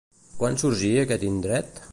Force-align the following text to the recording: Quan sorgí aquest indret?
Quan 0.39 0.57
sorgí 0.63 0.91
aquest 1.03 1.29
indret? 1.31 1.85